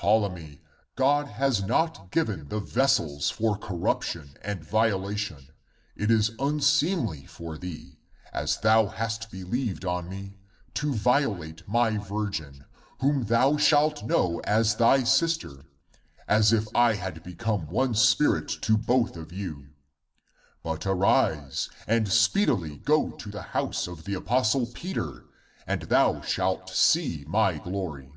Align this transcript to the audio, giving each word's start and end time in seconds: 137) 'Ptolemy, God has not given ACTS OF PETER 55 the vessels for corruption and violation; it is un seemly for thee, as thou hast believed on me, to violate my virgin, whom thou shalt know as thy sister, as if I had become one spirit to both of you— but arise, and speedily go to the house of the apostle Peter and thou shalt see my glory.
137) 0.00 0.58
'Ptolemy, 0.58 0.62
God 0.96 1.28
has 1.28 1.62
not 1.62 2.10
given 2.10 2.40
ACTS 2.40 2.42
OF 2.42 2.48
PETER 2.48 2.50
55 2.50 2.50
the 2.66 2.74
vessels 2.80 3.30
for 3.30 3.56
corruption 3.56 4.36
and 4.42 4.64
violation; 4.64 5.50
it 5.94 6.10
is 6.10 6.32
un 6.40 6.60
seemly 6.60 7.24
for 7.24 7.56
thee, 7.56 7.96
as 8.32 8.56
thou 8.58 8.86
hast 8.88 9.30
believed 9.30 9.84
on 9.84 10.08
me, 10.08 10.34
to 10.74 10.92
violate 10.92 11.62
my 11.68 11.96
virgin, 11.98 12.64
whom 12.98 13.26
thou 13.26 13.56
shalt 13.56 14.02
know 14.02 14.40
as 14.40 14.74
thy 14.74 15.04
sister, 15.04 15.66
as 16.26 16.52
if 16.52 16.66
I 16.74 16.94
had 16.94 17.22
become 17.22 17.68
one 17.68 17.94
spirit 17.94 18.48
to 18.62 18.76
both 18.76 19.16
of 19.16 19.32
you— 19.32 19.68
but 20.64 20.84
arise, 20.84 21.68
and 21.86 22.08
speedily 22.10 22.78
go 22.78 23.12
to 23.12 23.30
the 23.30 23.42
house 23.54 23.86
of 23.86 24.02
the 24.02 24.14
apostle 24.14 24.66
Peter 24.66 25.26
and 25.64 25.82
thou 25.82 26.22
shalt 26.22 26.70
see 26.70 27.24
my 27.28 27.58
glory. 27.58 28.10